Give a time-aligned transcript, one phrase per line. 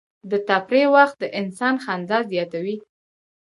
[0.31, 2.75] د تفریح وخت د انسان خندا زیاتوي.